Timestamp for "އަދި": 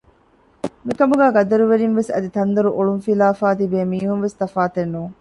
2.13-2.29